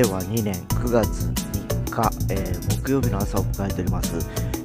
[0.00, 4.14] 令和2年9月3日、えー、木曜日の朝を迎えております、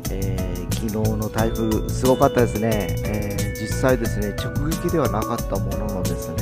[0.10, 6.36] えー、昨日の台風すごかったですね、えー、実際ですね直撃ではなかったもののですね、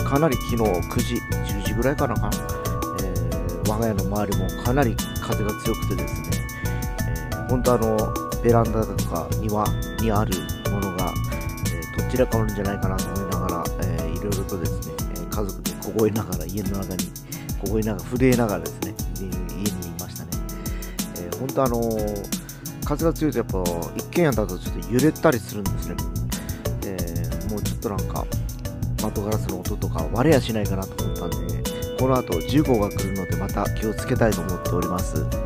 [0.00, 2.16] えかなり昨日9時10時ぐらいかな。
[2.16, 2.30] かな、
[3.00, 6.28] え我が家の周りもかなり風が強くてですね、
[7.46, 7.96] え本当あの
[8.42, 9.64] ベランダとか庭
[10.00, 10.34] にある
[10.68, 11.14] ものが、
[11.96, 14.94] えどちらかあるんじゃないかなと思いながら、えいろいろとですね
[15.30, 17.04] 家族で凍えながら家の中に
[17.64, 20.30] 凍えながら震えながらですね家にいましたね、
[21.16, 21.80] えー、本当あの、
[22.84, 23.64] 風が強いとやっぱ
[23.96, 25.96] 一軒家だとちょっと揺れたりするんですね、
[26.86, 28.24] えー、もうちょっとなんか
[29.02, 31.62] 窓ガラスの音とか割れやしないかなと思ったんで
[31.98, 35.41] この後10号が来るのでまた気をつけたいと思っております。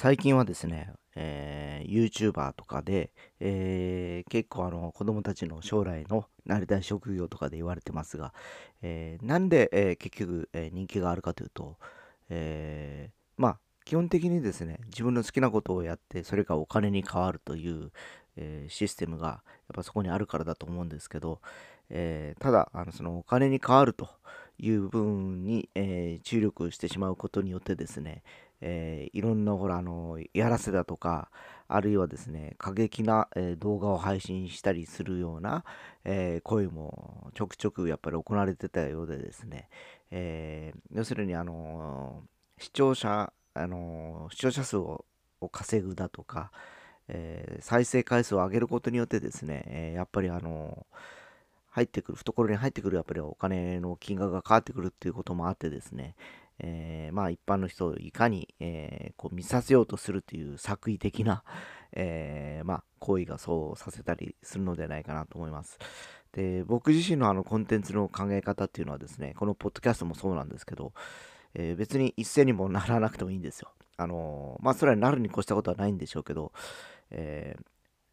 [0.00, 3.10] 最近はですね、えー、YouTuber とかで、
[3.40, 8.32] えー、結構あの子供たちの将来のなりたい職業とかで言われてますが、
[8.80, 11.78] えなんで、え結局、え人気があるかというと、
[12.30, 17.90] えまあ基本的にですね自分の好きなことをやってそれがお金に変わるという、
[18.36, 19.40] えシステムがやっ
[19.74, 21.40] ぱそこにあるからだと思うんですけど、
[21.90, 24.08] えただあのそのお金に変わると
[24.60, 28.22] いう部分に、え注力してしまうことによってですね、
[28.60, 31.30] えー、いろんなほらあのやらせだとか
[31.68, 35.64] あるいはですね過激な、えー、動画を配信したりするような、
[36.04, 39.68] えー、行為もちょくちょくやっぱり行われてたようでですね、
[40.10, 42.22] え要するにあの
[42.58, 45.04] 視聴者あの視聴者数を
[45.52, 46.50] 稼ぐだとか、
[47.08, 50.86] え再生回数を上げることによってですね、えやっぱりあの
[51.70, 56.14] 入ってくる懐に入ってくるやっぱりお金の金額が変わってくるっていうこともあってですね、
[56.60, 61.44] えー、まあ一般の人をいかに、えー、こう見させようとするという作為的な、
[61.92, 65.78] えー、まあ行為がそうさせたりするのではないかなと思います。
[66.32, 70.92] で僕自身のあのコンテンツの考え方っていうのはですねこのポッドキャストもそうなんですけど、
[71.54, 73.72] え別に一斉にもならなくてもいいんですよ。
[73.96, 76.52] あのまあそれはなるに越したことはないんでしょうけど、
[77.10, 77.56] え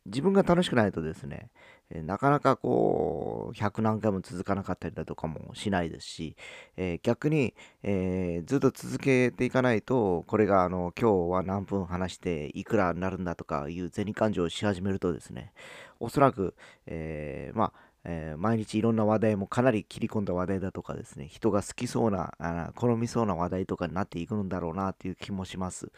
[0.05, 1.49] 自分が楽しくないとですね、
[1.89, 6.35] えなかなかこう、100何回も続かなかったりだとかもしないですし、
[6.77, 15.53] えー、逆に、えー、ずっと続けていかないと、これがあの、今日は何分話していくらになるんだとかいう銭勘定をし始めるとですね、
[15.99, 16.55] おそらく、
[16.85, 17.73] えー、まあ、
[18.05, 25.91] え、毎日いろんな話題もかなり切り込んだ話題だとかですね、人が好きそうな、あ好みそうな話題とかになっていくんだろうなっていう気もします。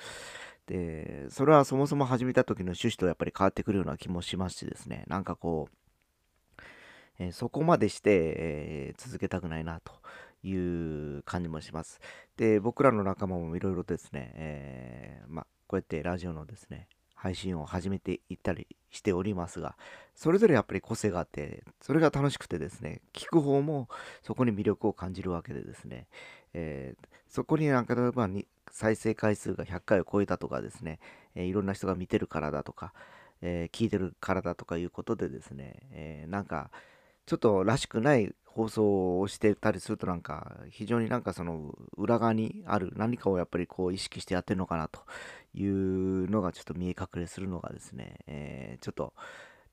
[0.67, 6.63] で、それはそもそも始めた時の趣旨とやっぱり変わってくるような気もしますしですね、なんかこう、
[7.19, 9.93] えー、そこまでして、えー、続けたくないなと
[10.43, 10.53] い
[11.17, 11.99] う感じもします。
[12.35, 19.75] で、僕らの仲間もいろいろですね、えー、まあ、こうやってラジオのですね、配信を始めていったりしておりますが、
[20.15, 23.89] それぞれやっぱり個性があって、それが楽しくてですね、聞く方も
[24.21, 26.07] そこに魅力を感じるわけでですね、
[26.53, 30.99] えー、そこになんか例えばに再生回数が100回を超えたとかですね、
[31.33, 32.93] えー、いろんな人が見てるからだとか、
[33.41, 36.69] えー、聞いてるからだとかいうことでですね、え、なんか
[37.25, 45.01] ちょっとらしくない放送をしてたりするとなんか非常になんかその裏側にある何かをやっぱりこう意識してやってるのかなと
[45.53, 49.13] いうのがちょっと見え隠れするのがですね、えー、ちょっと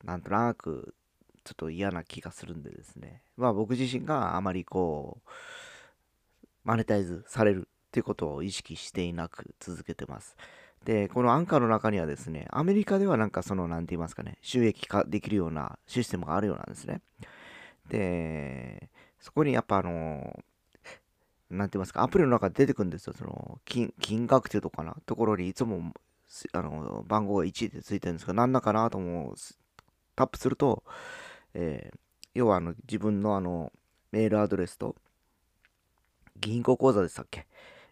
[0.04, 0.94] なんとなく
[1.44, 5.30] ちょっと嫌な気がするんでですねまあ僕自身があまりこう
[6.62, 10.36] マネタイズされるっていうことを意識していなく続けてます。
[10.84, 17.00] で、このアンカーの中にはですね、アメリカではなんかその、なんて言いますかね、収益化できるようなシステムがあるようなんですね。
[17.88, 18.90] で、
[19.20, 20.38] そこにやっぱあの、
[21.50, 23.14] なんて言いますか、アプリの中で出てくるんですよ。
[23.16, 25.92] その、金、金額っていうとかな、ところにいつも、
[26.52, 29.34] あの、番号が1でついてるんですが、何だかなと思う、
[30.16, 30.82] タップすると、
[31.54, 31.98] えー、
[32.34, 33.72] 要はあの、自分のあの、
[34.10, 34.96] メールアドレスと、
[36.40, 37.46] 銀行口座でしたっけ、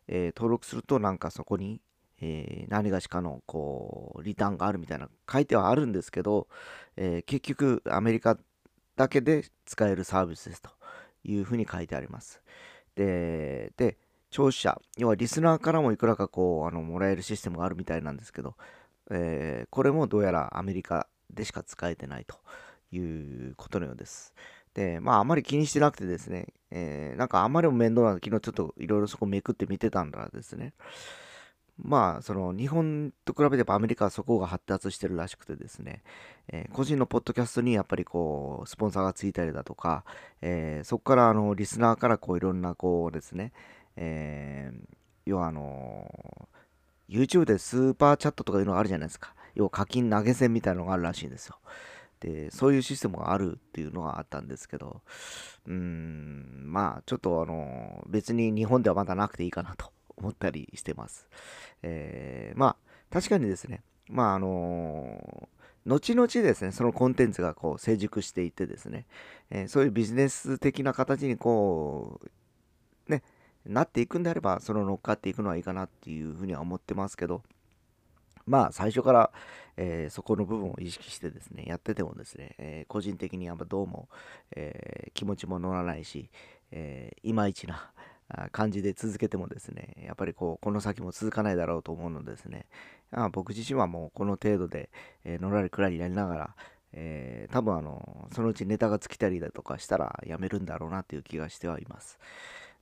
[0.09, 1.81] えー、登録するとなんかそこに、
[2.21, 6.49] えー、何がしかのこうリターンがあるみたいな書いてはあるんですけど、
[6.97, 8.37] えー、結局アメリカ
[9.03, 10.71] だけで使えるサービスですと
[11.25, 12.41] いうふうに書いてあります。
[12.95, 13.97] で、で
[14.31, 18.55] 聴取者、要はリスナーからもいくらかこうあのもらえるシステムがあるみたいなんですけど、
[19.11, 22.37] えー、これもどうやらアメリカでしか使えてないと
[22.93, 23.01] い
[23.51, 24.35] うことのようです。
[24.73, 30.75] で、まあ、あまり気にしてなくてですね、えー、なんかあんまりも面倒なので、昨日ちょっといろいろそこめくって見てたんだらですね。
[31.79, 36.03] まあ、その日本と比べてアメリカはそこが発達してるらしくてですね、
[36.49, 40.05] えー、個人のポッドキャストにやっぱりこう、スポンサーがついたりだとか、
[40.43, 43.53] えー、そこからあの、リスナーからこう、いろんなこうですね、
[43.97, 44.85] えー、
[45.27, 46.49] 要はあの
[47.09, 49.35] YouTube でスーパーチャットとかいうのがあるじゃないですか。
[49.55, 51.59] 要は課金投げ銭みたいなのがあるらしいんですよ。
[52.21, 55.03] で、そういうシステムがあるっていうのがあったんですけど、
[55.67, 59.91] うん、まあ、ちょっとあの、別に日本ではまだなくていいかなと
[60.23, 61.29] 思ったりしてます。
[61.83, 62.77] えー、まあ、
[63.11, 65.49] 確かにですね、まああの
[65.85, 69.07] 後々ですね、そのコンテンツがこう成熟していってですね、
[69.51, 72.21] えー、そういうビジネス的な形にこ
[73.09, 73.23] う、ね、
[73.67, 77.43] なっていくんであれば、その乗っかっていくのはいいかなっていうふうには思ってますけど、
[78.47, 79.33] まあ最初から、
[79.77, 84.09] えー、そこの部分を意識してですね、やっててもですね、えー、個人的にはどうも、
[84.55, 86.31] えー、気持ちも乗らないし、
[86.71, 87.91] えいまいちな
[88.51, 92.67] 感じで続けてもですね、やっぱりこう、この先も続かないだろうと思うのですね、
[93.11, 94.91] あ僕自身はもうこの程度で、
[95.25, 96.57] えのらりくらりやりながら、
[96.93, 102.19] え多分あの、そのうちネタが尽きたりだとかしたらやめるんだろうなという気がしてはいます。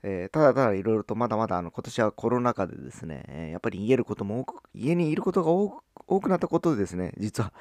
[0.03, 7.53] えー、ただただいろいろとまだまだあの今年はコロナ禍でですね、えー、やっぱり言えることも多く、家にいることが多くなったことでですね、実は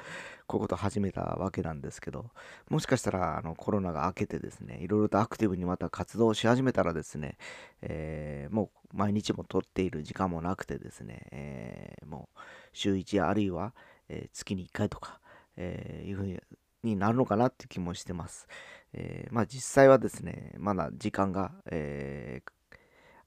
[0.46, 2.30] こういうことを始めたわけなんですけど、
[2.68, 7.36] もしかしたらあのコロナが明けてですね、いろいろとアクティブにまた活動し始めたらですね、
[7.82, 12.38] えー、もう毎日も撮っている時間もなくてですね、えもう
[12.72, 13.74] 週1あるいは、
[14.08, 15.20] え月に1回とか、
[15.56, 16.40] えいうふう
[16.82, 18.48] になるのかなって気もしてます。
[18.92, 22.76] えー、まあ実際はですね、まだ時間が、えー、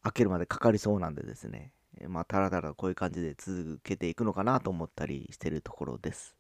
[0.03, 1.71] 明けるまでかかりそうなんでですね、
[2.07, 6.35] まあたらたらこういう感じで続けていくのかなと思ったりしてるところです。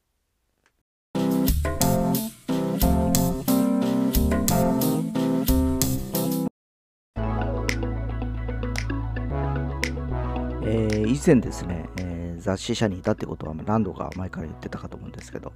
[10.95, 15.53] ー、以前ですね、えー雑誌社にいたってことは何度か前から言ってたかと思うんですけど、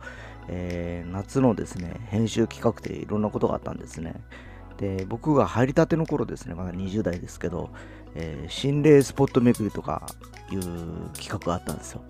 [0.48, 4.16] えー、夏のですね、編集企画でいろんなことがあったんですね。
[4.78, 7.72] で、僕が入りたての頃ですね、まだ20代ですけど、
[8.16, 10.08] え、心霊スポット巡りとか
[10.50, 10.62] いう
[11.14, 12.02] 企画があったんですよ。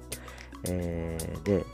[0.65, 1.65] えー、で、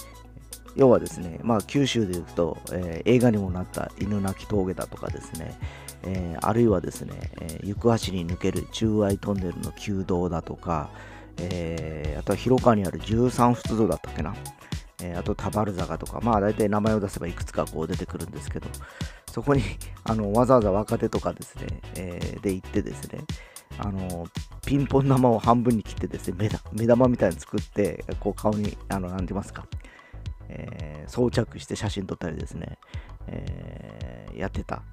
[0.78, 5.60] 要はですね、まあ、九州でいうと、えー、映画にもなった犬鳴峠だとかですね、
[6.04, 10.90] えー、あるいはですね、えー、行橋に抜ける中愛トンネルの旧道だとか、
[11.38, 14.36] えー、あとは広川にある13仏像だったっけな、
[15.02, 18.68] えー、あと田原坂とか、まあ大体名前を出せばいくつかこう出てくるんですけど、
[19.32, 19.62] そこに
[20.04, 23.20] あのわざわざ若手とかですね、えー、で行ってですね、
[23.78, 24.28] あの
[24.66, 29.66] ピンポン玉を半分に切ってですね、目玉みたいに作って、こう顔に、あの、なんて言いますか、
[30.48, 32.78] えー、装着して写真撮ったりですね、
[33.28, 34.84] えー、やってた。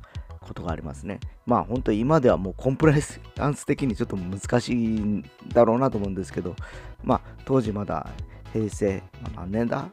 [0.40, 1.20] ことがありますね。
[1.46, 3.02] まあ本当今ではもうコンプライ
[3.38, 6.56] アンス的にちょっと難しいんだろうなと思うんですけど、
[7.02, 8.10] まあ当時まだ
[8.52, 9.88] 平成、まあ、何年だ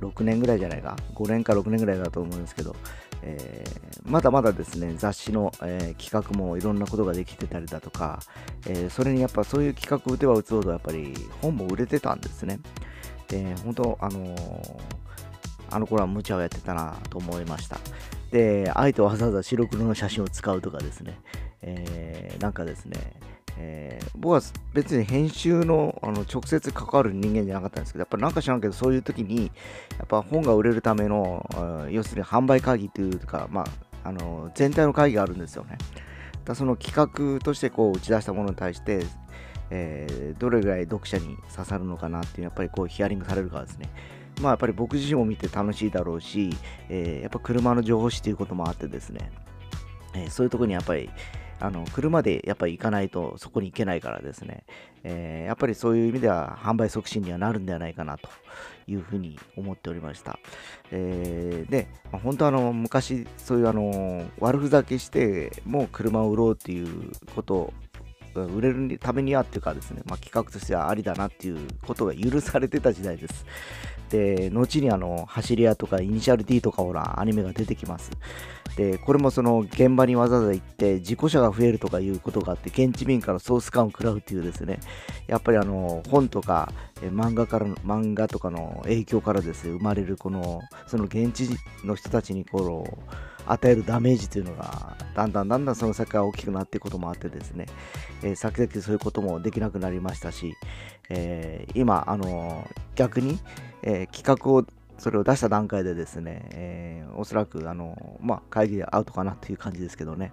[0.00, 2.74] ?6 年ぐらいじゃないか ?5 年か6年ぐらいだと思うんですけど、
[3.22, 8.20] えー、まだまだですね、雑誌の、えー、企画もいろんなことができてたりだとか、
[8.66, 12.60] えー、それにやっぱそういう企画打てば打つほどやっぱり本も売れてたんですね。
[13.28, 14.36] で、本当あの
[15.70, 17.78] あの頃は無茶をやってたなと思いました。
[18.30, 21.18] で、あえてわざわざ白黒の写真を使うとかですね、
[21.62, 22.98] えー、なんかですね、
[23.56, 24.40] えー、僕は
[24.74, 29.50] 別に編集のあの直接関わる人間じゃなかったんですけど、やっぱりなんか知らんけど、そういう時に、
[29.98, 31.44] やっぱ本が売れるための、
[31.90, 35.78] 要するに販売会議というか、まあ、あの全体の会議があるんですよね。
[36.44, 36.94] だその企
[37.38, 39.04] 画としてこう打ち出したものに対して、
[39.70, 43.90] えー、どれぐらい読者に刺さるのかなっていう、やっぱりこうヒアリングされるかですね。
[44.40, 46.50] まあやっぱり僕自身も見て楽しいだろうし、
[46.88, 49.30] えー、やっぱ車の情報誌ということもあってですね、
[50.14, 51.10] えー、そういうとこにやっぱり
[51.60, 54.64] あの車でやっぱり行かないとそこに行けないからですね、
[55.02, 58.28] えー、やっぱりそういう意味では販売促進にはなるんではないかなと
[58.86, 60.38] いうふうに思っておりました。
[60.92, 67.72] えー、で、まあ、本当あの昔そういうあの悪ふざけしてもう車を売ろうっていうこと
[68.46, 73.44] 売れるためにはっていうかですね、まあ、企画としてはありだなっていうことが許されてた時代です。
[74.08, 78.10] で、後にあの、走り屋とかイニシャル D とかほら、アニメが出てきます。
[78.76, 84.80] で、これもその現場にわざわざ行って、事故車が増えるとかいうことがあって、現地民からソース感を食らうっていうですね、
[85.26, 91.48] やっぱりあの、本とか、え漫画からの、漫画とかの影響からですね、生まれるこの、その現地
[91.84, 92.98] の人たちにこう、
[93.52, 97.66] 与えるダメージというのがだんだんだんだんその先が大きくなっていくこともあってですね、
[98.22, 100.54] えー、先々そういうこともできなくなりましたし、
[101.10, 103.38] えー、今、あのー、逆に、
[103.82, 104.64] え企画を
[104.98, 110.32] それを出した段階でですね、えおそらく、あのまあ、会議でアウトかなという感じですけどね、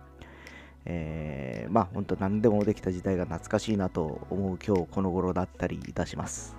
[0.86, 6.56] えまあ本当何でもできた時代が懐かしいなと思う今日この頃だったりいたします。